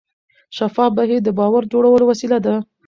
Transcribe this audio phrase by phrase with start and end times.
[0.57, 2.55] شفاف بهیر د باور جوړولو وسیله ده.